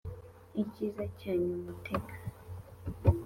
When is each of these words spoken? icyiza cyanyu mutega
icyiza 0.61 1.03
cyanyu 1.19 1.55
mutega 1.65 2.13